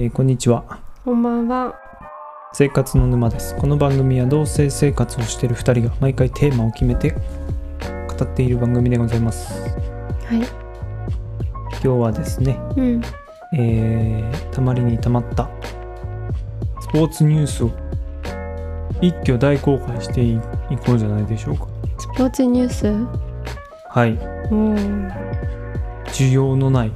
[0.00, 1.74] えーこんにちはこんばんは。
[2.52, 10.38] 生活の沼ですこの番組は同性生活をしている2人が毎回テーマを決めて語っている番組でございますはい。
[10.38, 13.02] 今日はですね、うん。
[13.58, 15.50] えーたまりにたまった
[16.80, 17.72] スポーツニュースを
[19.00, 20.40] 一挙大公開していい
[20.86, 21.66] こうじゃないでしょうか
[21.98, 22.86] スポーツニュース？
[23.88, 25.08] はいうん。
[26.06, 26.92] 需要のない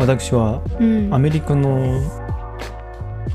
[0.00, 1.14] 私はうん。
[1.14, 2.00] アメリカの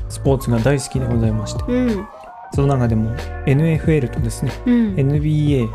[0.08, 2.06] スポーツが大好きでございましてうん。
[2.52, 3.14] その中でも
[3.46, 4.94] NFL とですねうん。
[4.96, 5.68] NBA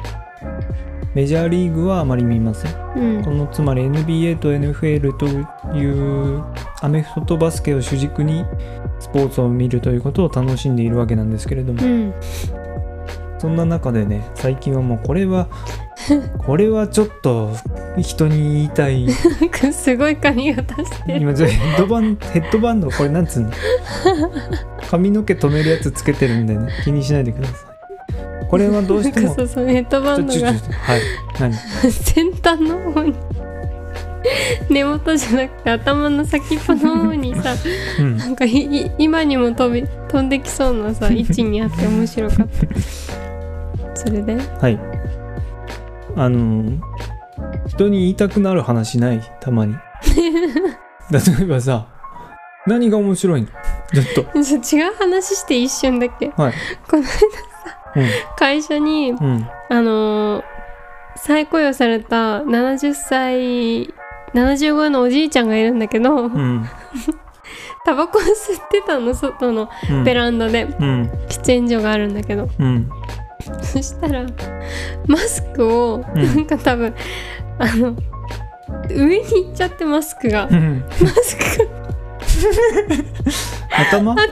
[1.16, 5.28] メジャーリーグはあまり見ませんうんこのつまり NBA と NFL と
[5.76, 6.44] いう
[6.82, 8.46] アメフトとバスケを主軸に
[9.00, 12.14] スポーツを見るということを楽しんでいるわけなんですけれども、うん。
[13.40, 15.48] そんな中でね最近はもうこれは
[16.46, 17.52] これはちょっと
[17.98, 19.06] 人に言いたい。
[19.06, 21.22] なんかすごい髪型してる。
[21.22, 23.52] 今ちょヘッドバンヘッドバンドこれなんつうの？
[24.90, 28.48] 髪の毛止めるやつつけてるんでね気にしないでください。
[28.48, 30.48] これはどうしてもそうそうヘッドバンドが。
[30.48, 30.58] はい。
[31.40, 31.54] 何？
[31.54, 33.14] 先端の方に。
[34.70, 37.56] 根元じゃなくて頭の先っぽの方にさ
[38.00, 38.18] うん。
[38.18, 43.96] なんか今にも飛び飛んできそうなさ位置にあって面白かった。
[43.96, 44.36] それで？
[44.36, 44.80] はい。
[46.16, 46.80] あのー
[47.68, 49.22] 人に言いたくなる話ない？
[49.40, 49.76] たまに。
[51.12, 51.88] 例えばさ、
[52.68, 53.48] 何が面白いの？
[53.94, 54.24] ずっと。
[54.62, 56.54] ちょ違う話して一瞬だけはい。
[56.90, 58.08] このうん。
[58.38, 59.48] 会社にうん。
[59.70, 60.44] あのー
[61.18, 63.94] 再雇用された70歳
[64.34, 66.66] 75のおじいちゃんがいるんだけど、うん。
[67.86, 70.04] タバコ吸ってたの外のうん。
[70.04, 71.12] ベランダでうん。
[71.28, 72.90] 喫煙所があるんだけどうん。
[73.62, 74.26] そしたら
[75.08, 76.24] マスクをうん。
[76.24, 76.94] なんか多分、
[77.60, 77.96] あの
[78.90, 80.84] 上に行っちゃってマスクがうん。
[81.02, 81.82] マスクが
[83.92, 84.14] 頭？
[84.14, 84.26] 頭の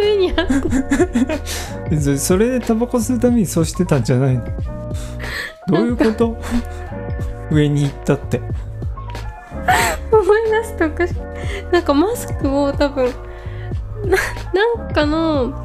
[0.00, 4.44] 上にあっそれでタバコ吸うためにそうしてたんじゃないの？
[5.68, 6.36] どういうこと？
[7.50, 8.40] 上に行ったって。
[10.12, 11.14] 思い出すとおかしい。
[11.72, 13.06] なんかマスクを多分
[14.04, 14.16] な
[14.78, 15.64] なんかの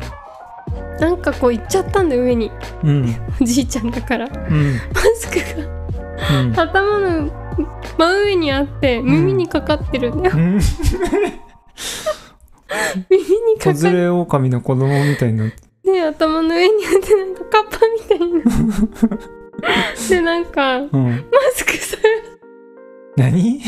[1.00, 2.51] なんかこう行っちゃったんだよ上に
[2.83, 3.16] うん。
[3.41, 4.73] おじいちゃんだからうん。
[4.94, 5.44] マスクが
[6.41, 6.59] うん。
[6.59, 7.31] 頭の
[7.97, 10.59] 真上にあって耳にかかってるんだよ、うん。
[13.09, 15.55] 耳にかかっ子連れ狼の子供みたいになって。
[15.84, 19.17] て頭の上にあってなんかカッパみたいな
[20.09, 21.25] でなんかマうん。
[21.55, 21.97] スクさ
[23.17, 23.61] 何？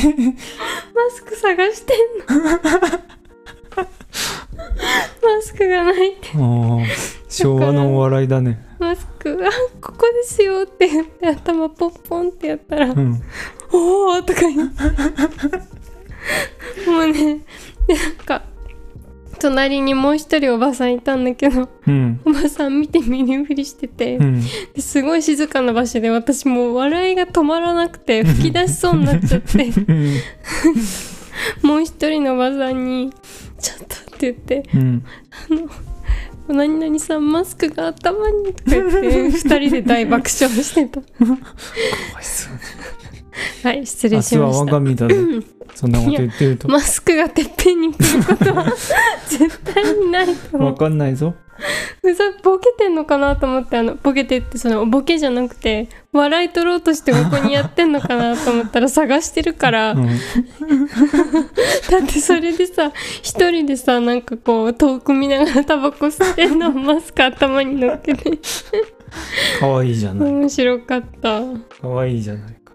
[0.96, 1.98] マスク探してん
[2.36, 2.42] の
[4.57, 6.29] マスクがないって
[7.29, 8.66] 昭和のお笑いだね。
[8.79, 9.50] マスクあ
[9.81, 13.22] ここですよって言って頭ポンポンってやったらうん。
[13.72, 14.84] おーとか言って
[16.90, 17.41] もうね
[17.88, 18.44] でなんか
[19.40, 22.22] 隣にもう一人おばさんいたんだけどうん。
[22.25, 24.41] おばさん見て見ぬふりしてて、うん。
[24.74, 30.16] ですごい静かな場所で私もう笑いが止まらなくて吹き出しそうになっちゃってうん。
[31.62, 33.13] もう一人のおばさんに
[33.59, 35.04] 「ちょっと」って言ってうん。
[36.50, 41.02] 「何々さんマスクが頭に」とか言って 二人で大爆笑してた
[43.64, 44.78] はい失礼しました。
[45.78, 46.68] そんなこと言ってると。
[46.68, 48.66] マスクがてっぺんに来ることは
[49.28, 51.36] 絶対にないと思わうかんないぞ。
[52.04, 60.08] うざボケてんのかなと思ってあのボケてってそのボケじゃなくて笑い取ろうとしてここにやってんのかなと思ったら探してるから、うん。
[60.08, 60.18] だっ
[62.08, 68.40] てそれでさ一人でさなんかこう遠く見ながらタバコ吸ってんのをマスク頭に乗っけて
[69.60, 70.32] かわいいじゃない。
[70.32, 71.42] 面白かった
[71.82, 72.74] かわいいじゃないか。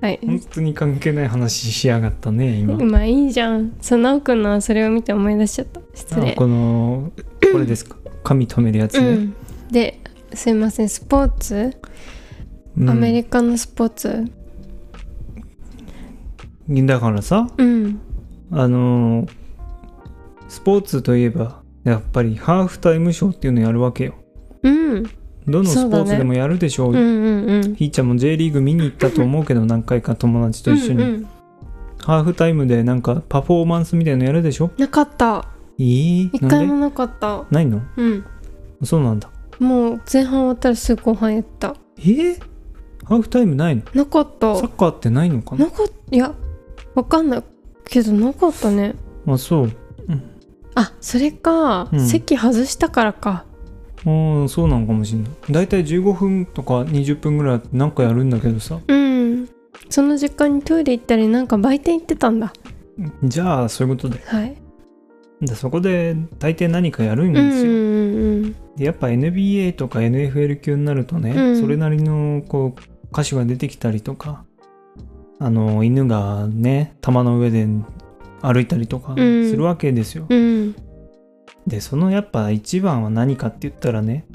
[0.00, 0.18] はい。
[0.24, 2.76] 本当に関係ない話しやがったね、今。
[2.76, 3.76] まあいいじゃん。
[3.80, 5.80] そう直くんのはそれを見て思い出しちゃった。
[5.94, 6.32] 失礼。
[6.32, 7.12] あこの、
[7.52, 7.96] これですか？
[8.22, 9.08] 髪留めるやつね。
[9.08, 9.34] うん。
[9.70, 10.00] で
[10.32, 10.88] すいません。
[10.88, 11.76] スポーツ、
[12.76, 12.90] うん。
[12.90, 14.24] アメリカのスポーツ？
[16.68, 18.00] だからさ、うん。
[18.50, 19.30] あのー
[20.48, 24.14] スポーツといえば、やっぱりハーフタイムショーっていうのやるわけよ。
[24.62, 25.10] うん
[25.48, 26.92] どのスポーツでもやるでしょう。
[26.92, 27.74] うんうんうん。
[27.74, 31.28] ひーちゃんも J リーグ見に行ったと思うけど何回か友達と一緒に、うんうん。
[32.02, 34.70] ハーフタイムでなんかパフォーマンスみたいのやるでしょ？
[34.76, 35.48] なかった。
[35.78, 36.30] いい？
[36.32, 37.44] 一回もなかった。
[37.50, 37.80] ないの？
[37.96, 38.24] うん。
[38.84, 39.30] そうなんだ。
[39.58, 41.76] もう前半終わったらすぐ後半やった。
[41.98, 42.02] え？
[42.02, 42.40] ー、
[43.04, 43.82] ハーフタイムないの？
[43.94, 44.56] なかった。
[44.56, 45.66] サッカーってないのかな？
[45.66, 45.94] なかった。
[46.10, 46.34] いや
[46.94, 47.42] わかんない
[47.84, 48.94] けどなかったね。
[49.26, 49.72] あそう。
[50.74, 52.06] あそれか、うん。
[52.06, 53.46] 席外したからか
[54.06, 55.30] うんそうなのかもしれない。
[55.50, 58.78] だいたい15分とか20分ぐらいなんかやるんだけどさ。
[58.86, 59.48] うん。
[59.90, 62.52] その時間にトイレ行ったりなんか売店行ってたんだ。
[63.24, 64.20] じゃあそういうことで。
[64.24, 64.56] はい。
[65.40, 71.60] でそこで大抵何かやるんうんですよ、うんうんでやっぱ NBA とか NFL 級になるとね、うん。
[71.60, 74.44] それなりのこう歌手が出てきたりとか
[75.38, 77.66] あの犬がね玉の上で
[78.42, 79.50] 歩いたりとかうん。
[79.50, 80.76] するわけですよ、うん
[81.66, 84.26] でそのやっぱ一番は何かって言ったらね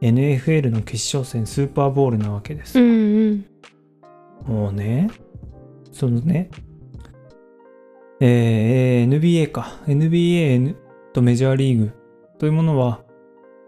[0.00, 2.78] NFL の決勝戦スーパーボールなわけです。
[2.78, 2.88] うよ、
[3.34, 3.44] ん。
[4.46, 5.10] もうね
[5.92, 6.50] そのね
[8.20, 9.78] えー NBA か。
[9.86, 10.76] NBA
[11.12, 11.92] とメジャーリーグ
[12.38, 13.00] というものは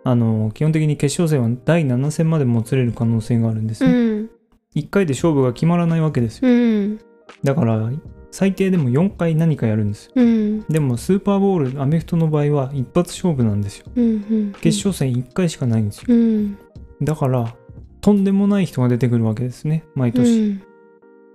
[0.05, 4.31] あの基本的に決勝戦は第7戦までもつれる可能性があるんですうね、ん。
[4.75, 6.51] 1回で勝負が決まらないわけですよ。
[6.51, 7.01] うん。
[7.43, 7.91] だから
[8.35, 10.13] 最低でも4回何かやるんですよ。
[10.17, 10.63] うん。
[10.63, 13.87] でもスーパーボールアメフトの場合は一発勝負なんですよ。
[13.95, 16.07] うん決勝戦1回しかないんですよ。
[16.09, 16.59] うん。
[17.01, 17.55] だから
[18.01, 19.85] とんでもない人が出てくるわけですね。
[19.95, 20.63] 毎う年、ん。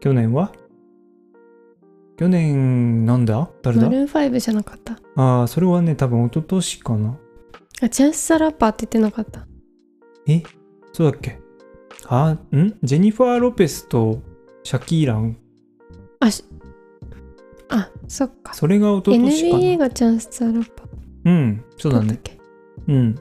[0.02, 0.52] 去年は？
[2.18, 3.50] 去年なんだ？
[3.62, 3.84] 誰だ？
[3.86, 5.00] マルーン5じゃなかった？
[5.16, 7.18] ああそれはね多分一昨年かな。
[7.82, 9.48] あチャンスザラッパーって言ってなかった？
[10.28, 10.44] え？
[10.92, 11.40] そうだっけ？
[12.08, 12.76] あん？
[12.84, 14.22] ジェニファー・ロペスと
[14.64, 15.38] シャキーラン？
[16.20, 16.44] あし
[17.70, 18.54] あそっか。
[18.54, 20.84] それが一昨年か NBA ながチャンスザラッパ。
[20.84, 20.88] ー
[21.26, 22.20] うんそうだね。
[22.88, 23.16] うん。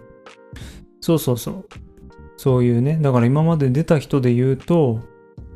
[1.00, 1.66] そうそうそう。
[2.36, 2.98] そういうね。
[3.00, 5.00] だから今まで出た人で言うと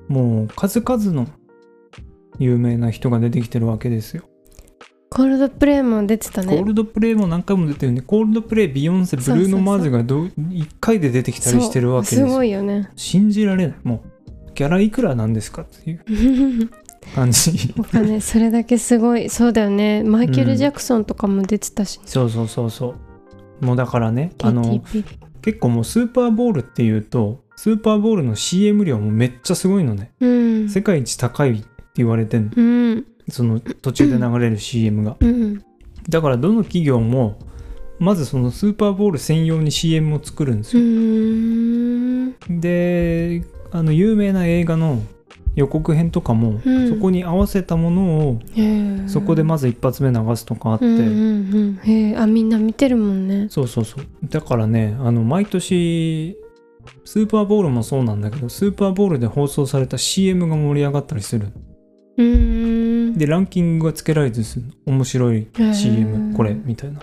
[0.08, 1.26] もう数々の
[2.38, 4.24] 有名な人が出てきてるわけですよ、
[5.10, 6.56] コールドプレイも出てたね。
[6.56, 8.00] コールドプレイも何回も出てるね。
[8.02, 12.90] コールドプレイビヨンセブルーノ・マーズがどう1回で出てきたりしてるわけですそうすよごいよね。
[12.96, 13.76] 信じられない。
[13.84, 16.04] もうギャラいくらなんですかっていう
[17.14, 17.74] 感じ。
[17.76, 20.02] わかんないそれだけすごいそうだよね。
[20.02, 22.94] マイケル・ジャクソンとかも出てたし、そうそうそうそ
[23.60, 23.64] う。
[23.64, 24.82] もうだからねあの
[25.42, 30.12] 結構もうスーパーボールっていうとスーパーボールの CM 量もめっちゃすごいのね。
[30.20, 30.68] うん。
[30.68, 31.66] 世界一高いって
[31.96, 32.50] 言われてんの。
[32.56, 33.06] うん。
[33.28, 35.16] その途中で流れる CM が。
[35.20, 35.64] うん。
[36.08, 37.38] だからどの企業も
[37.98, 45.00] まずそのスーパーボール専用に CM を作るんですうよ、であの有名な映画の
[45.54, 46.88] 予告編とかも、うん。
[46.88, 48.40] そこに合わせたものを
[49.06, 52.18] そこでまず一発目流すとかあって、うんうんうん。
[52.18, 53.48] あみんな見てるもんね。
[53.50, 54.04] そうそうそう。
[54.24, 56.36] だからねあの毎年
[57.04, 61.48] スーパーボールもそうなんだけどスーパーボールで放送された CM が盛り上がったりする。
[62.16, 63.18] うーん。
[63.18, 64.66] でランキングがつけられたりする。
[64.86, 67.00] の面白い CM これみたいな。
[67.00, 67.02] っ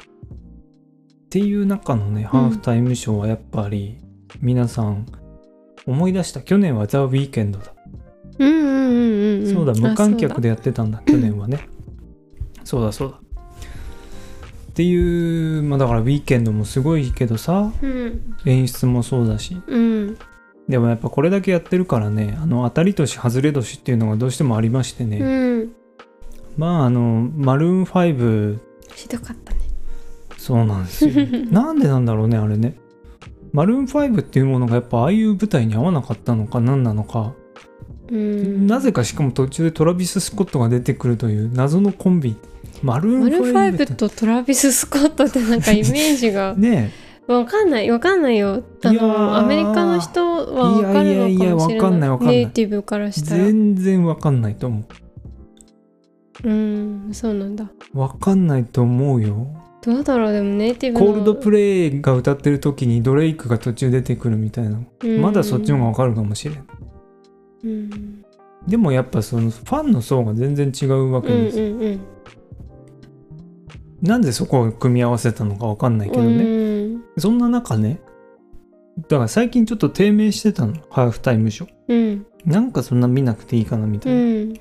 [1.29, 3.99] ていう中のねハーフタイムショーはやっぱり
[4.41, 5.05] 皆さん
[5.85, 6.41] 思い出した。
[6.41, 7.73] 去年はザ・ウィーケンドだ、
[8.39, 9.53] うんうんうんうんん。
[9.53, 11.69] そうだ無観客ででやってたんだ去年はね。
[12.63, 13.17] そうだそうだ。
[13.17, 18.35] っていうまあだからウィーケンドもすごいけどさうん。
[18.45, 19.61] 演出もそうだし。
[19.67, 20.17] うん。
[20.69, 25.71] でもやっぱこれだけやってるからねあの当たり年外れ年っていうのがどうしてもありましてね、うん。
[26.57, 28.59] まああのマルーン5
[28.95, 29.59] ひどかったね。
[30.37, 31.11] そうなんですよ。
[31.51, 32.75] なんでなんだろうねあれね。
[33.51, 37.38] マルーン5っていうものがやっぱああいう舞台に合わなかったのか何なのか、うん
[38.11, 42.35] なぜかしかも途中でトラビス・スコットが出てくるという謎のコンビ。
[42.81, 46.91] マルーンマルファイ5ブとトラビス・スコットってなんかイメージが ね
[47.27, 48.63] わかんないわかんないよ。
[48.83, 51.33] あのアメリカの人はわかるのかもしれない。
[51.33, 52.35] いやいやわかんないわかんない。
[52.37, 53.43] ネイティブからえしたら。
[53.43, 54.83] 全然わかんないと思
[56.43, 56.49] う。
[56.49, 57.69] んそうなんだ。
[57.93, 59.47] うわかんないと思うよ。
[59.83, 61.05] どうだろうでもネイティブの。
[61.05, 64.79] コールドプレイが歌ってる時にドレイクが途中出てくるみたいな。
[65.03, 65.21] うん。
[65.21, 66.65] まだそっちの方がわかるかもしれん
[67.63, 68.25] うん。
[68.67, 71.99] でもやっぱそのファンの層が全然違うわうんうんけですよ、うん
[74.01, 77.03] なんでそこを組み合わせたのかわかんないけどね、うん。
[77.17, 77.99] そんな中ね
[79.09, 80.73] だから最近ちょっと低迷してたの。
[80.89, 81.69] ハーフタイムショー。
[81.89, 82.25] うん。
[82.45, 84.53] なんかそんな見なくていいかなみたういな、ん。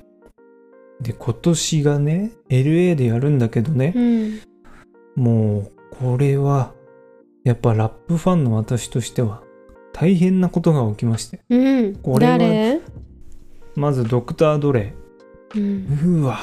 [1.01, 3.93] で今年がね LA でやるんだけどね。
[3.95, 4.41] う、ん。
[5.15, 6.73] もうこれは
[7.43, 9.41] やっぱラップファンの私としては
[9.93, 11.41] 大変なことが起きまして。
[11.49, 11.95] うん。
[11.95, 12.78] これは誰？
[13.79, 14.93] まずドクター・ドレ
[15.55, 15.61] うん。
[15.61, 16.37] イうーわ。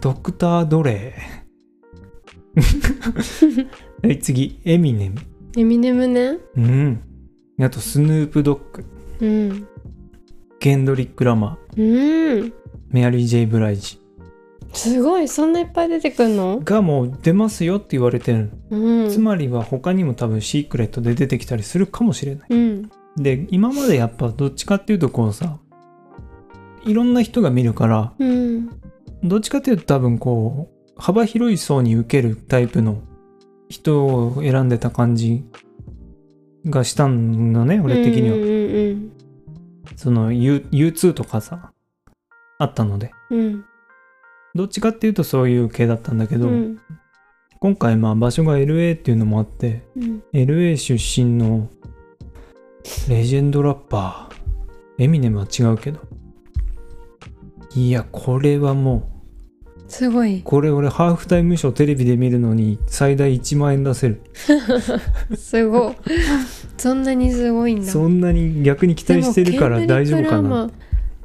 [0.00, 1.14] ドクター・ドレ
[4.04, 4.60] イはい次。
[4.64, 5.20] エミネム。
[5.56, 6.38] エミネムね。
[6.56, 7.02] うん。
[7.60, 8.84] あとスヌープ・ドッグ。
[9.20, 9.66] うん。
[10.60, 11.84] ゲンドリック・ラマうん。
[11.84, 12.52] ー
[12.90, 13.98] メアリー・ジェイ・ブライジ。
[14.72, 16.60] すごいそんないっぱい出てくんの？
[16.60, 19.10] がもう出ますよって言われてる、うん。
[19.10, 22.48] つまりは他にも多分シークレットで出てきたりするかもしれない。
[22.48, 22.90] うん。
[23.16, 25.58] で今までやっぱどっちかっていうとこうさ
[26.84, 28.68] いろんな人が見るからうん。
[29.22, 33.02] どっちかっていうと多分こう幅広い層に受けるタイプの
[33.68, 35.44] 人を選んでた感じ
[36.66, 39.12] がしたのね俺的には、うんうん
[39.96, 41.72] その U- U2 とかさ
[42.58, 43.10] あったので。
[43.30, 43.64] うん。
[44.54, 46.78] どっちかっていうとそういう系だったんだけど、うん。
[47.60, 50.22] 今回まあ場所が LA っていうのもあってうん。
[50.32, 51.68] LA 出身の
[53.08, 56.00] レジェンドラッパーエミネムは違うけど
[57.74, 59.08] いやこれはも
[59.92, 60.38] すごい。
[60.38, 64.22] うこれ俺ハーフタイムショーテレビで見るのに最大1万円出せる。
[65.36, 65.94] すごい。
[66.78, 67.86] そんなにすごいんだ。
[67.86, 70.70] そんなに逆に期待してるから大丈夫かな。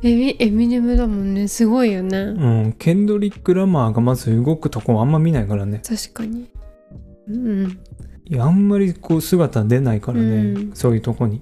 [0.04, 1.48] エミエミネムだもんね。
[1.48, 5.82] すごいよね、うんケンドリック・ラマーがまず動くとこあんま見ないからね。
[5.88, 6.50] 確かに。
[7.30, 7.80] うん。
[8.26, 10.72] いやあんまりこう姿出ないからね、うん。
[10.74, 11.42] そういうとこに。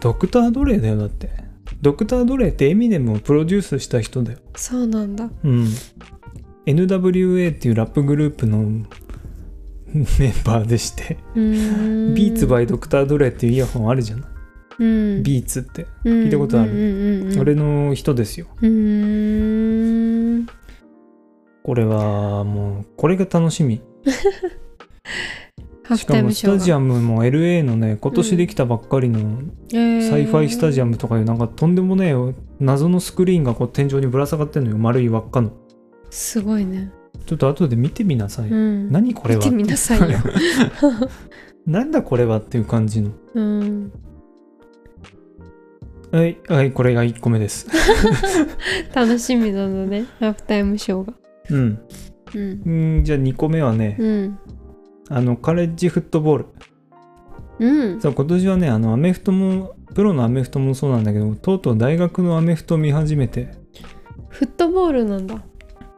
[0.00, 1.45] ドクター・ドレイだよだって
[1.82, 4.38] ドクター・ドレイってエミネムをプロデュースした人だよ。
[4.56, 5.30] そうなんだ。
[5.44, 5.66] うん。
[6.66, 8.58] NWA っていうラップグループの
[9.94, 10.06] メン
[10.44, 11.18] バーでして。
[11.34, 12.14] うーん。
[12.14, 14.26] ビーツバイドクター・ドレイっていうイヤホンあるじゃない、
[14.80, 15.22] うん。
[15.22, 16.72] ビーツって、聞いたことある？
[16.72, 18.46] うんうんうんうん、俺の人ですよ。
[21.62, 23.80] これはもうこれが楽しみ
[25.94, 29.20] しかもスタジアムも LA のね今年できたばっかりの
[29.70, 29.76] サ
[30.18, 35.52] イファイスタジアアムとかいうなんかとんでもねえ謎のスクリーンがこう天井にぶら下がってんのよ丸い輪っかの。
[36.10, 36.90] すごいね。
[37.26, 38.90] ちょっと後で見てみなさい、うん。
[38.90, 39.44] 何これは？
[39.44, 40.18] 見てみなさいよ。
[41.66, 43.10] なんだこれはっていう感じの。
[43.34, 43.92] うん。
[46.12, 47.68] はいはいこれが1個目です。
[48.94, 51.12] 楽しみなのねハーフタイムショーが。
[51.50, 51.78] うん。
[52.34, 52.62] うん。
[52.64, 54.38] うんじゃあ2個目はね、うん
[55.08, 56.46] あのカレッジフットボール
[57.58, 58.00] うん。
[58.00, 63.54] そう今年はねあのアメフトもプロのアメフトもそうなんだけどとうとう大学のアメフトを見始めて。
[64.28, 65.36] フットボールなんだ。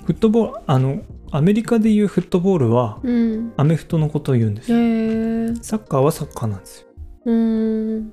[0.04, 3.52] フットボールあのアメリカでいうフットボールはうん。
[3.56, 5.54] アメフトのことを言うんですへよえ。
[5.60, 6.86] サッカーはサッカーなんですよ。
[7.26, 8.12] うーん。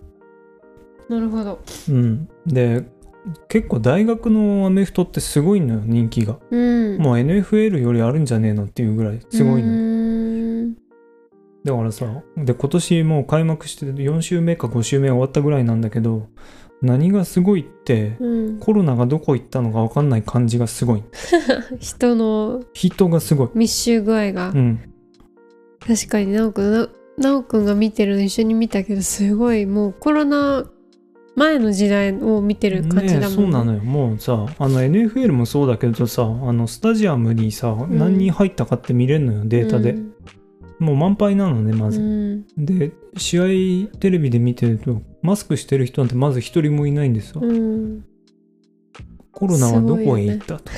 [1.09, 1.59] なるほど。
[1.89, 2.27] うん。
[2.47, 2.85] で
[3.47, 6.37] 結構大学のアメフトってすごいのよ人気が。
[6.49, 6.97] うん。
[6.97, 9.67] もう NFL よりあるんじゃねえのっていうぐらいすごいの
[11.65, 12.05] だからさ
[12.38, 16.29] で今年もう開幕して4週目か5週目終わったぐらいなんだけど
[16.81, 18.60] 何がすごいってうん。
[18.60, 21.03] コロナがどこ行ったのか分かんない感じがすごい。
[21.79, 23.50] 人の人がすごい。
[23.55, 24.50] 密集具合が。
[24.50, 24.79] うん。
[25.79, 30.65] 確かになおくんななおくんが見てるの一緒に見たけどすごいもうコロナ
[31.36, 33.27] 前の時代を見てる感じだもんね。
[33.27, 33.79] えそうなのよ。
[33.79, 40.12] もうさあの NFL もそうだけどさあのスタジアムにさ、ん何人入ったかって見れるのよデータで、うん
[40.79, 42.46] もう満杯なのねまず、うん。
[42.58, 48.05] で試合テレビで見てるとマスクしてる人なんてまず一人もいないんですよ、うん。
[49.32, 50.72] コロナはどこへ行ったと、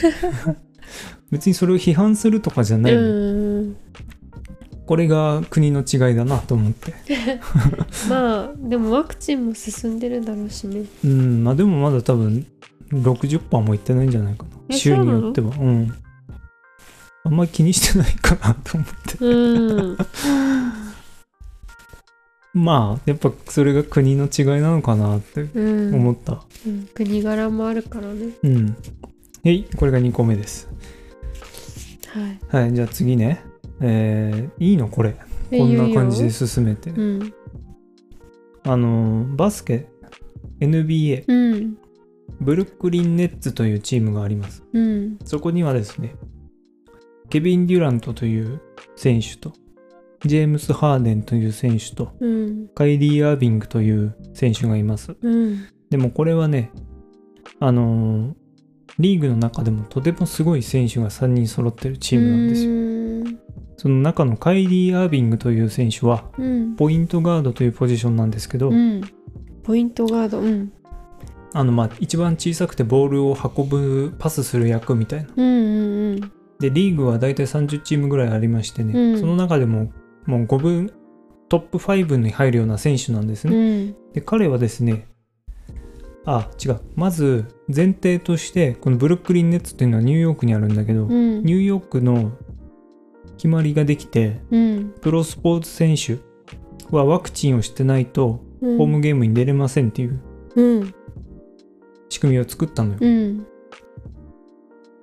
[1.32, 3.78] 別にそれを批判するとかじゃないの、うん。
[4.86, 6.94] これが国の違いだなと思って。
[8.10, 10.84] まあでもワクチンも進んでるだろうしね。
[11.04, 12.46] うんまあでもまだ多分
[12.92, 14.50] 60%もいってないんじゃないかな。
[14.70, 15.52] え州によっては。
[15.60, 15.94] うん
[17.28, 19.18] あんまり気にしてないかなと思って。
[19.20, 19.98] うん。
[22.54, 26.42] まあやっぱそれが国の違いなのかなってうん、思った。
[26.66, 26.88] うん。
[26.94, 28.30] 国柄もあるからね。
[28.44, 28.78] うん。
[29.44, 30.70] へいこれが2個目です。
[32.50, 32.62] はい。
[32.64, 33.44] はいじゃあ次ね。
[33.82, 35.18] えーいいのこれ。
[35.50, 36.92] こんな感じで進めて。
[36.92, 37.34] うん。
[38.64, 39.90] あのバスケ
[40.62, 41.78] NBA うん。
[42.40, 44.64] ブルックリン・ネッツというチームがあります。
[44.72, 45.20] うん。
[45.26, 46.16] そこにはですね
[47.30, 48.62] ケビン・デュラントという
[48.96, 49.54] 選手と
[50.26, 52.68] ジェームス・ハーデンという選手とうん。
[52.74, 55.16] カイリー・アービングという選手がいます。
[55.22, 55.68] うん。
[55.90, 56.72] でもこれはね
[57.60, 58.34] あのー
[59.00, 62.72] リーグの中でもとてもすごい選手が3人揃ってるチームなんですよ。
[62.72, 63.38] よ
[63.78, 66.76] その中のカイリー・アービングという選手はうん。
[66.76, 69.02] ポイントガードというポジションなんですけど、うん。
[69.64, 70.74] ポイントガードうん。
[71.54, 75.30] あのまあ一番小さくてボールを運ぶパスする役みたいな。
[75.36, 79.20] うんうんうんでリーグは大体30チームぐらいありましてね、うん。
[79.20, 79.92] その中でも
[80.26, 80.92] もう5分
[81.50, 83.96] トップ5に入るような選手なんですうね、ん。
[84.14, 85.08] で彼はですね
[86.26, 86.80] あ違う。
[86.96, 91.44] まず前提としてこのブルックリン・ネッツっていうのはニューヨークにあるんだけど、うん。
[91.44, 92.32] ニューヨークの
[93.38, 94.94] 決まりができてうん。
[95.00, 96.18] プロスポーツ選手
[96.94, 98.78] はワクチンをしてないとうん。
[98.78, 100.20] ホームゲームに出れませんっていう
[100.56, 100.94] うん。
[102.10, 103.46] 仕組みを作ったのよ、うん。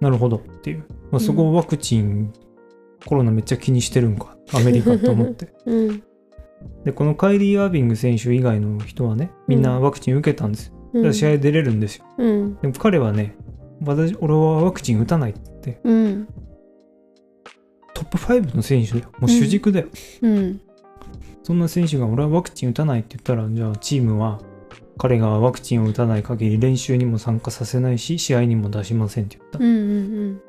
[0.01, 2.33] なるほどっていう、まあ、そこをワクチン、
[3.07, 5.55] コロナめっちゃ気にしてるんかアメリカと思って。
[5.65, 6.03] うん。
[6.85, 12.05] でこのカイリー・アービング選手以外の人はねみんなワクチン受けたんですよ、だから試合出れるんですよ。
[12.19, 12.57] うん。
[12.63, 13.37] でも彼はね
[13.81, 16.27] 私俺はワクチン打たないってうん。
[17.93, 19.13] トップ5の選手だよ。
[19.21, 19.87] もう主軸だよ、
[20.23, 20.61] うん。
[21.45, 24.41] そんな選手が俺はワクチン打たないって言ったらじゃあチームは
[24.99, 29.69] 彼がワクチンを打たない限り練習にも参加させないし試合にも出しませんって言った、うんう
[30.33, 30.41] ん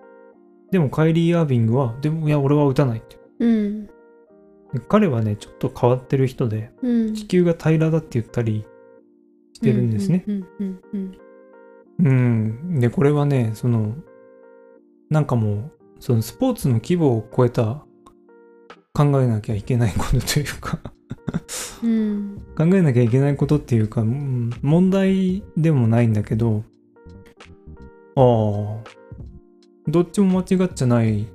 [0.71, 3.47] でもカイリー・アービングはでもいや俺は打たないってう。
[3.47, 3.85] ん。
[3.85, 3.91] で
[4.87, 7.13] 彼はねちょっと変わってる人でうん。
[7.13, 8.65] 地球が平らだって言ったり
[9.53, 10.25] してるんですね、
[11.99, 12.79] うん。
[12.79, 13.95] でこれはねその
[15.09, 17.85] なんかもうそのスポーツの規模を超えた
[18.93, 20.79] 考えなきゃいけないことというか。
[21.83, 22.41] うん。
[22.57, 26.63] 考えなきゃいけないことっていうか、うん問題でもないんだけど。
[28.17, 29.04] ああ
[29.87, 31.27] どっちも間違っちゃない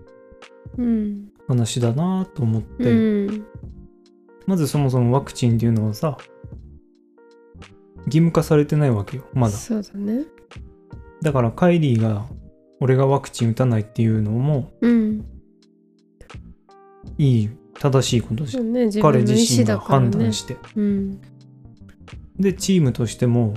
[0.78, 1.28] うん。
[1.48, 3.46] 話だなと思って、うん。
[4.46, 6.16] まずそもそもワクチンっていうのはさ
[8.06, 9.52] 義務化されてないわけよまだ。
[9.52, 10.24] そうだね。
[11.22, 12.26] だからカイリーが
[12.80, 15.24] 俺がワクチン打たないっていうのもうん。
[17.18, 18.72] いい正しいことじゃん。
[18.72, 21.20] ね自彼自身が判断して、うん。
[22.38, 23.54] でチームとしても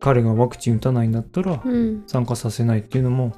[0.00, 2.04] 彼がワクチン打たないんだったらうん。
[2.06, 3.32] 参加させないっていうのも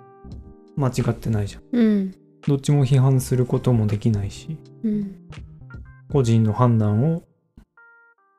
[0.79, 1.63] 間違ってないじゃん。
[1.73, 2.15] うん。
[2.47, 5.29] どっちも批判することもできないしうん。
[6.11, 7.25] 個人の判断を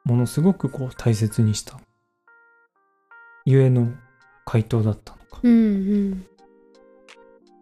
[0.06, 1.80] ものすごくこう大切にした。
[3.46, 3.92] ゆえの
[4.46, 5.40] 回答だったのか。
[5.44, 5.58] うんう
[6.12, 6.26] ん。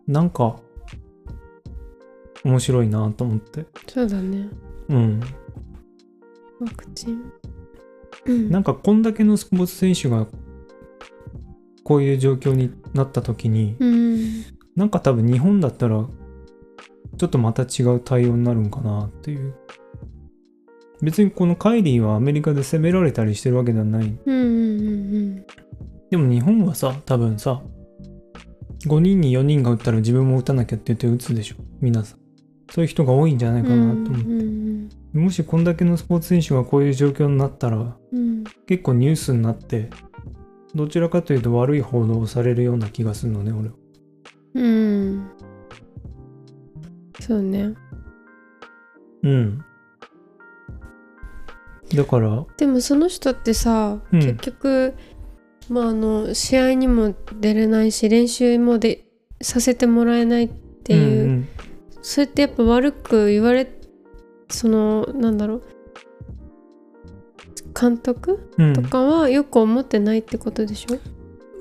[0.07, 0.57] なんか
[2.45, 3.65] 面白いなと思って。
[3.87, 4.47] そうだね。
[4.89, 5.19] うん。
[6.59, 7.31] ワクチン。
[8.27, 8.49] うん。
[8.51, 10.27] なんかこんだけのスポーツ選手が
[11.83, 16.05] こういう状況になった時にうんなんか多分日本だったら
[17.17, 19.55] ちょっとまた違う対応になるんかなっていう。
[21.01, 24.17] 別にこのカイリーはアメリカで責められたりしてるわけではない。
[24.25, 25.45] うんうんうん
[26.09, 27.61] でも日本はさ多分さ
[28.85, 31.55] 5人に4人が打ったら自分も打たなきゃって言って打つでしょ。
[31.81, 32.19] 皆さん。
[32.71, 38.43] そういう人が多いんじゃないかなと思って、うんもしこんだけのスポーツ選手がこういう状況になったらうん。
[38.67, 39.89] 結構ニュースになって
[40.75, 43.75] どちらかというと悪い報道をされるような気がするのね俺は
[44.57, 45.29] うん。
[47.19, 47.73] そうね。
[49.23, 49.63] うん。
[51.95, 54.19] だからでもその人ってさ、うん。
[54.19, 54.93] 結局
[55.69, 59.05] まああの試合にも出れないし練習もで
[59.41, 61.47] させてもらえないっていう、うん
[62.01, 63.69] それってやっぱ悪く言われ
[64.49, 65.63] そのなんだろう。
[67.79, 68.73] 監督うん。
[68.73, 70.97] とかはよく思ってないってことでしょ、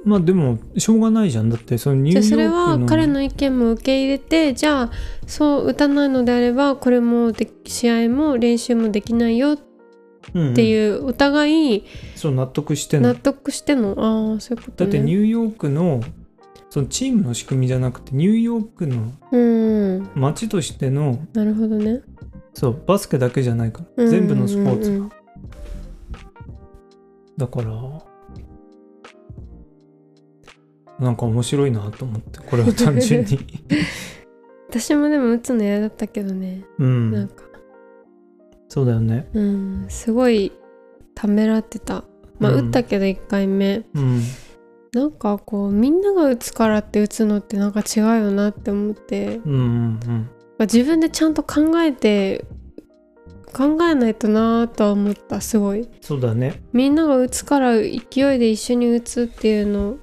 [0.06, 1.50] まあでもしょうがないじゃん。
[1.50, 4.90] だってそのニューヨークそれのは彼の意見も受け入れてじゃあ
[5.26, 9.58] そう打たないのであればこれもで試合も練習もできないよっ
[10.32, 10.54] うん。
[10.54, 14.90] ていうお互いそう納得して納得しての、ああそういうことね。
[14.92, 16.00] だってニューヨークの
[16.70, 20.08] そのチームの仕組みじゃなくてニューヨークのうん。
[20.14, 22.02] 街としてのなるほどね。
[22.54, 25.10] そうバスケだけじゃないから全部のスポーツ、うんうん
[27.36, 27.68] だから
[30.98, 33.38] なんか面白いなと思ってこれは単純に。
[34.68, 37.12] 私もでも打つの嫌だったけどね、うん。
[37.12, 37.44] なんか。
[38.68, 39.28] そうだよね。
[39.32, 39.86] うん。
[39.88, 40.52] すごい
[41.14, 42.04] ためらってた。
[42.38, 42.66] まあ、うん。
[42.66, 43.84] 打ったけど1回目。
[43.94, 44.20] うん。
[44.92, 50.00] なんかこうみんなが打つからって打つのってなんか違うよなって思って、うんうん
[50.58, 52.46] まあ、自分でちゃんと考えて
[53.52, 55.88] 考えないとなーとは思ったすごい。
[56.00, 56.62] そうだね。
[56.72, 58.00] みんなが打つから勢い
[58.38, 59.98] で一緒に打つっていうのと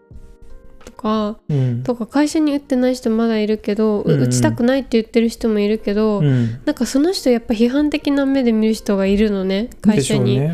[1.04, 1.84] かうん。
[1.84, 4.24] とか会社に打ってない人まだいるけど、ううんうん。
[4.24, 6.62] 打ちたくないって言ってる人もいるけど、うん。
[6.66, 10.40] なんかその人やっぱ批判的な目で見る人がいるのね会社に。
[10.40, 10.54] で,、ね。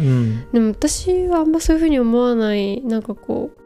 [0.53, 0.63] うん。
[0.63, 3.61] も私はあんまそういう風に思わないなんかこう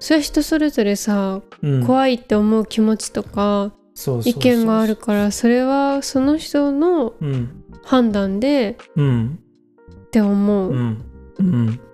[0.00, 1.86] それは人それぞれさ、うん。
[1.86, 3.72] 怖いって思う気持ちとか
[4.24, 7.60] 意見があるからそれはその人のうん。
[7.84, 9.38] 判断でうん。
[9.92, 10.96] って思う、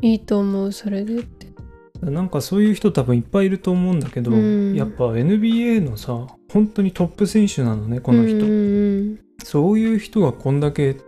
[0.02, 1.24] いいと思うそれで
[2.02, 4.74] なんかそういう人多分いっぱいいると思うんだけど、うん。
[4.74, 8.46] やっぱ NBA のさ本当にトップ選手なのねこの人、うんう
[9.14, 10.98] んそういう人がこんだけ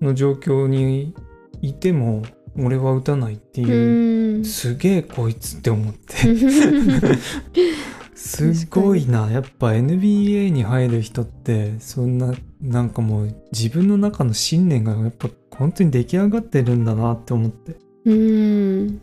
[0.00, 1.12] の状況に
[1.60, 2.22] いても
[2.56, 4.44] 俺は打たないってうんいう、うん。
[4.44, 6.16] すげえこいつって思って。
[8.14, 9.30] すっごいな。
[9.32, 17.76] やっぱ NBA に入る人ってそんななんかもう自分の中の信念がやっぱ本当に出来上がってるんだなって思って。
[18.04, 19.00] うん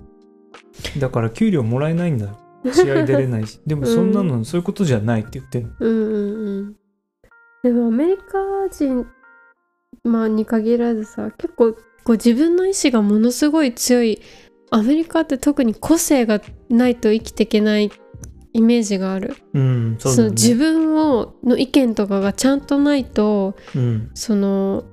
[1.00, 2.38] だから給料もらえないんだよ。
[2.74, 3.60] 試合出れないし。
[3.66, 6.76] でもそんなのそういうことじゃないって言ってるうんうんうん。
[7.64, 8.24] でもアメリカ
[8.72, 9.06] 人
[10.04, 14.22] まあに限らずさ結構こう自分の意志がものすごい強い
[14.72, 17.92] アメリカって特に個性がないと生きていけない
[18.54, 19.36] イメージがある。
[19.54, 20.16] うんそね。
[20.16, 24.12] その自分をの意見とかがちゃんとないとうん。
[24.14, 24.84] その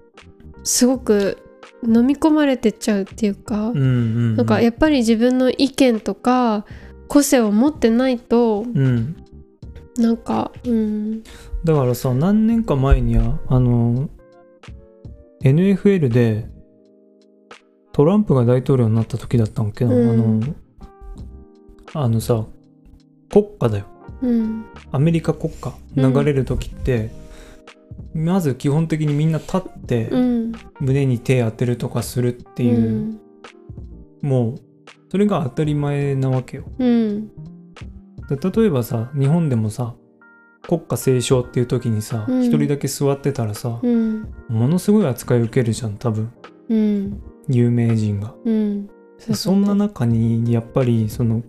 [0.62, 1.38] すごく
[1.84, 6.64] 飲み込まれてっちゃうっていうか、うんうんなんかやっぱり自分の意見とか
[7.08, 9.16] 個性を持ってないとうん。
[9.98, 11.22] なんかうん。
[11.64, 14.08] だからさ何年か前にはあの
[15.42, 16.46] NFL で
[17.92, 20.10] トランプが大統領になった時だったんけど、うん。
[21.94, 22.44] あのあのさ
[23.30, 23.86] 国歌だよ。
[24.22, 24.64] うん。
[24.92, 27.10] アメリカ国歌うん流れる時って、
[28.14, 30.52] まず基本的にみんな立ってうん。
[30.80, 33.18] 胸に手当てるとかするっていう、
[34.22, 34.54] もう
[35.10, 36.64] それが当たり前なわけよ。
[36.78, 37.28] うん。
[38.28, 39.94] で例えばさ日本でもさ
[40.62, 42.42] 国歌斉唱っていう時にさうん。
[42.44, 44.28] 一、人だけ座ってたらさ、うん。
[44.48, 46.32] ものすごい扱い受けるじゃん多分。
[46.68, 47.22] うん。
[47.48, 48.34] 有名人が。
[49.34, 51.42] そんな中にやっぱりその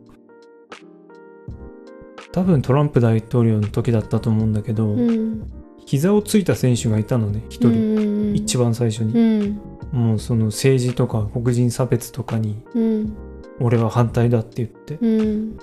[2.31, 5.56] 多分トランプ大統領の時だったと思うんだけど、うん
[5.87, 9.61] 膝をついた選手がいたのね一人、人一番最初に、うん。
[9.93, 13.17] もうその政治とか黒人差別とかにうん。
[13.61, 14.97] 俺は反対だって言って。
[15.01, 15.57] うん。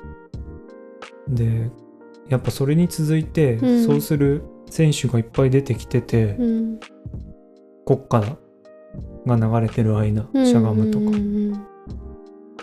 [1.29, 1.71] で
[2.29, 3.85] やっぱそれに続いて、うん。
[3.85, 6.81] そうする選手がいっぱい出てきてて、うん。
[7.85, 8.21] 国歌
[9.27, 11.67] が流れてる間、しゃがむとか、うん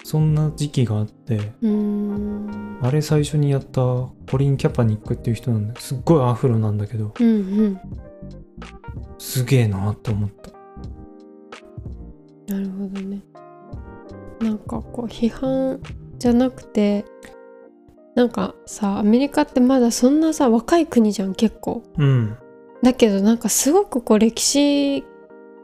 [0.04, 2.80] そんな時期があってうん。
[2.82, 7.32] あれ最初にやったコリン・キャパニックっていう人なんだよすっごいアフロなんだけどうんう
[7.68, 7.82] ん。
[9.18, 10.52] すげえなと思った。
[12.54, 13.22] なるほどね。
[14.40, 15.80] なんかこう批判
[16.18, 17.06] じゃなくて
[18.16, 21.84] なんかさアメリカってまだそんなさ若い国じゃん結構。
[21.98, 22.38] うん。
[22.82, 25.04] だけどなんかすごくこう歴史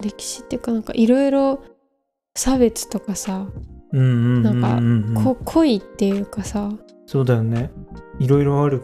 [0.02, 1.63] 歴史っていうかなんかいろいろ
[2.36, 3.47] 差別とかさ、
[3.91, 6.71] なんかうんうんこ濃いっていうかさ。
[7.06, 7.71] そうだよね。
[8.19, 8.82] いろいろある。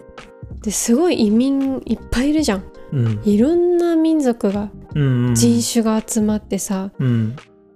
[0.61, 2.63] ですごい移民いっぱいいるじゃん。
[2.91, 3.21] うん。
[3.25, 7.35] いろんな民族がうんうん人種が集まってさ、うん。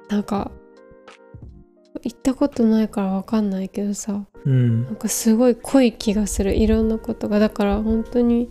[0.10, 0.52] なんか
[2.04, 4.26] 行ったことないからわかんないけどさ。
[4.46, 4.86] うん。
[4.86, 6.56] なんかすごい濃い気がする。
[6.56, 7.40] いろんなことが。
[7.40, 8.50] だから本当に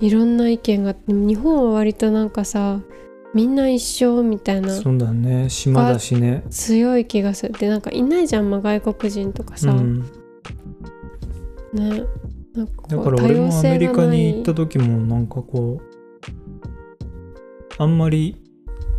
[0.00, 0.94] いろんな意見が。
[1.06, 2.80] 日本は割となんかさ
[3.32, 4.70] みんな一緒みたいな。
[4.70, 5.48] そうだね。
[5.48, 6.44] 島だしね。
[6.50, 7.52] 強い気がする。
[7.52, 10.00] でなんかいないじゃん、まあ、外国人とかさ、うん、
[11.72, 12.04] ね。
[12.54, 15.82] なんかだから俺もアメリカに行った時もなんかこう
[17.78, 18.36] あんまり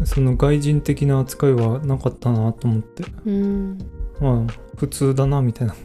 [0.06, 3.04] その外人的な扱いはなかったなと思って。
[3.26, 3.78] うん。
[4.22, 5.76] まあ普通だなみたいな。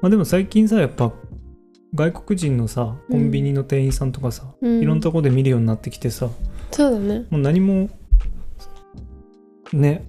[0.00, 1.12] まあでも最近さやっぱ
[1.94, 4.80] 外国人のさコンビニの店員さんとかさ、うん。
[4.80, 6.30] いろんなとこで見るようになってきてさ
[6.72, 7.26] そうだね。
[7.30, 7.88] もう何も
[9.72, 10.04] ね。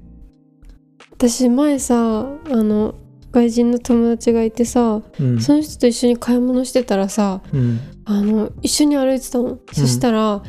[1.12, 2.95] 私前さあの
[3.32, 5.41] 外人の友達がいてさうん。
[5.41, 7.80] その人と一緒に買い物してたらさうん。
[8.06, 10.43] あの一緒に歩いてたの、そしたら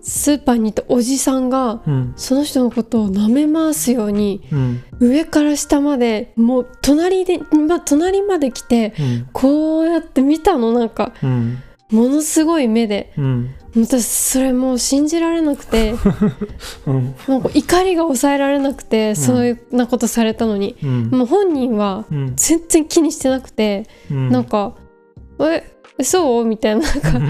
[0.00, 2.12] スーパーにいたおじさんがうん。
[2.16, 4.82] その人のことを舐め回すようにうん。
[5.00, 9.28] 上から下までもう隣で、ま、隣まで来てうん。
[9.32, 10.72] こうやって見たの。
[10.72, 11.58] なんかうん。
[11.90, 13.12] ものすごい目で。
[13.18, 15.94] うん私それもう信じられなくて
[16.86, 17.14] うん。
[17.26, 20.76] なんか怒りが抑えられなくて、そういうなことされたのに。
[20.82, 21.10] うん。
[21.10, 22.32] もう本人はうん。
[22.36, 24.28] 全然気にしてなくて、うん。
[24.30, 24.74] なんか
[25.40, 25.64] 「え
[26.02, 27.20] そう?」みたいななんか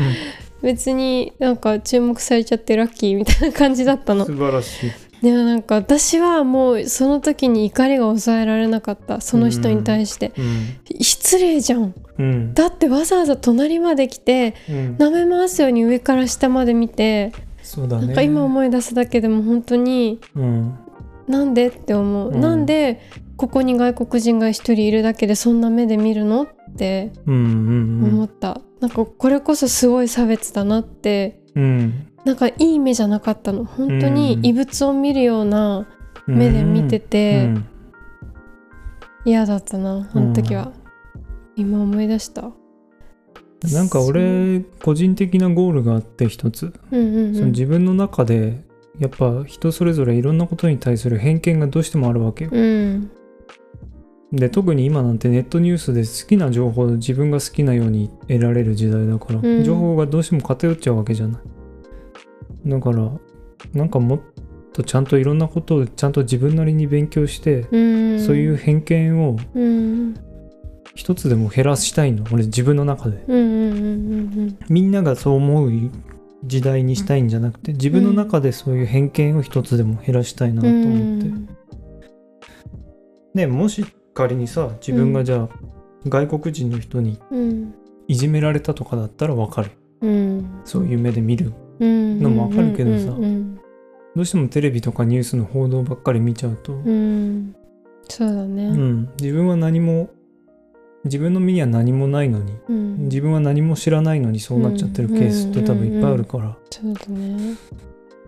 [0.63, 4.25] 別になんか注目されちゃってラッキーみたいな感じだったの。
[4.25, 4.91] 素晴らしい
[5.23, 9.21] でもなんか私はもうその時に怒りが抑えられなかった。
[9.21, 10.81] その人に対して、うん。
[11.01, 11.95] 失礼じゃん。
[12.19, 12.55] うん。
[12.55, 14.97] だってわざわざ隣まで来てうん。
[14.97, 17.33] 舐め回すように上から下まで見て、
[17.63, 18.07] そうだね。
[18.07, 20.79] なんか今思い出すだけでも本当にうん
[21.33, 22.41] なんでって思う、うん。
[22.41, 23.01] なんで
[23.37, 31.41] ここに外国人が一人いるだけでそんな目で見るのってうんうん思った、なんかこれこそすごい差別だなって。
[31.57, 32.07] うん。
[32.25, 33.65] なんかいい目じゃなかったの。
[33.65, 34.47] 本当にうん。
[34.47, 35.89] 異物を見るような
[36.27, 37.67] 目で見ててうん
[39.25, 40.73] 嫌だったなあの時は、
[41.57, 42.51] 今思い出した。
[43.73, 47.35] なんか俺個人的なゴールがあって一つ、うんうんうん。
[47.35, 48.65] その自分の中で
[48.99, 52.51] やっぱ人それぞれいろんなことに対する偏見がどうしてもあるわけよ。
[52.53, 53.11] うん
[54.33, 61.43] で特に今なんてネットニュースで好きな情報を自分が好きなように得られる時代だから、うん情報がどうしても偏っちゃうわけじゃない。
[62.67, 63.11] だから
[63.75, 64.21] なんかもっ
[64.73, 70.15] とちゃんといろんなことをちゃんと自分なりに勉強して、うんそういう偏見をうん
[70.95, 73.23] 一つでも減らしたいの俺自分の中で。
[73.29, 75.71] みんながそう思う
[76.45, 81.53] 時代にしたいんじゃなくて自分の中でそういう偏見を一つでも減らしたいなとうん思って、
[83.35, 85.49] ねもし仮にさ自分がじゃあ
[86.09, 87.75] 外国人の人にうん。
[88.09, 89.71] いじめられたとかだったらわかる。
[90.01, 90.61] うん。
[90.65, 92.21] そういう目で見るうん。
[92.21, 93.55] のもわかるけどさうんうん。
[94.15, 97.55] どうしてもテレビとかニュースの報道ばっかり見ちゃうと、うん。
[98.09, 98.67] そうだね。
[98.67, 100.11] うん、自分は何も
[101.05, 102.99] 自分の身には何もないのにうん。
[103.05, 107.57] 自分は何も知らないのにそうなっちゃってるケースって多分いっぱいあるから、そうだね。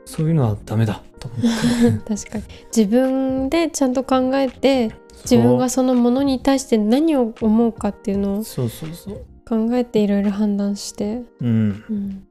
[0.04, 2.44] そういうのはダメだと思って 確かに。
[2.76, 4.90] 自分でちゃんと考えて
[5.22, 9.24] 自分がそのものに対して何を思うかっていうのをそうそうそう。
[9.48, 11.84] 考えていろいろ判断して、うん。
[11.88, 12.26] うん。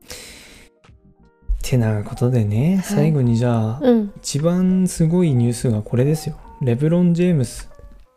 [1.62, 4.12] てなことでね、最後にじゃあ、うん。
[4.18, 6.36] 一番すごいニュースがこれですよ。
[6.62, 7.70] レブロン・ジェームス。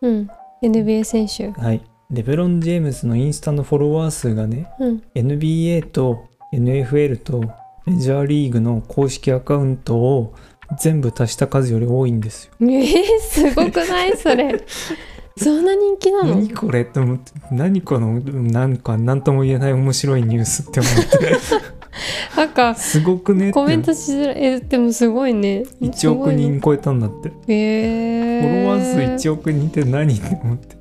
[0.02, 0.28] うん、
[0.62, 1.80] NBA 選手、はい
[2.10, 7.42] レブロン・ジェームスのインスタのフォロワー数がねうん、NBA と NFL と
[7.84, 10.34] メジャーリーグの公式アカウントを
[10.78, 12.52] 全部足した数より多いんですよ。
[12.60, 14.16] えー、すごくない？
[14.16, 14.64] それ。
[15.38, 16.36] そんな人気なの？
[16.36, 21.36] 何これって思って何このなんか何とも言えない面白いニュースって思って。
[22.36, 24.36] なんかすごくねコメントしづらい。
[24.44, 25.64] えでもすごいね。
[25.80, 27.54] 1億人超えたんだって、すごいね。
[27.54, 30.75] えフォロワー数ー、1億人って何って思って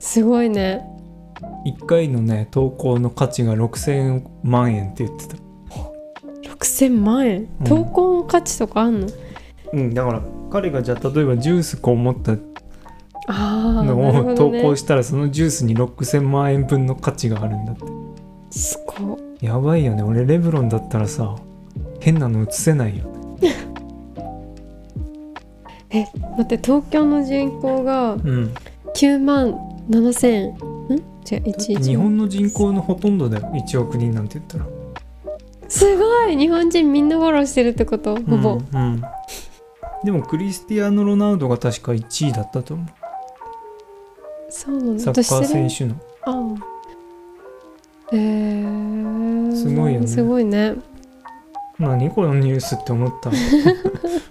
[0.00, 0.84] すごいね。
[1.66, 5.36] 1回のね投稿の価値が6000万円って言ってた。
[6.54, 7.48] 6000万円？
[7.60, 7.66] うん。
[7.66, 9.06] 投稿の価値とかあんの、
[9.72, 12.36] うんだから彼がじゃあ例えばジュースこう持った
[13.28, 14.62] のを投ね。
[14.62, 17.82] 稿したらそのジュースに6000万円分の価値があるんだって。
[18.50, 20.02] すごいやばいよね。
[20.02, 21.36] 俺レブロンだったらさ
[22.00, 23.04] 変なの映せないよ
[25.90, 28.54] 待って東京の人口がうん。
[28.94, 29.54] 9万
[29.88, 30.70] 7000ん？
[31.30, 33.50] 違う11日本の人口のほとんどだよ。
[33.54, 34.66] 1億人なんて言ったら。
[35.68, 36.36] すごい。
[36.36, 38.16] 日本人みんなフォローしてるってこと？
[38.16, 38.76] ほぼ、うん。
[38.76, 39.02] うん
[40.02, 42.86] でもクリスティアーノ・ロナウドが確か1位だったと思う。
[44.48, 45.94] そうなのサッカー選手の。
[46.22, 46.44] ああ
[48.12, 50.06] えー、すごいよね。
[50.06, 50.74] すごいね。
[51.78, 53.30] 何このニュースって思った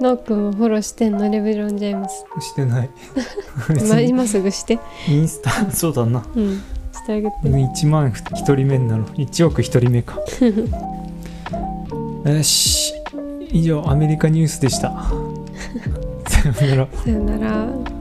[0.00, 2.24] なおくんもフォローしてんのレブロン・ジェームス。
[2.46, 2.90] してない。
[3.84, 4.78] 今今すぐして。
[5.08, 5.50] インスタ？
[5.70, 6.24] そうだな。
[6.34, 6.56] うん。
[6.92, 7.36] してあげて。
[7.44, 10.18] 1万1人目になる1億1人目か。
[12.30, 12.94] よし。
[13.52, 14.90] 以上アメリカニュースでした。
[16.28, 16.88] さようなら。
[17.04, 17.99] さよなら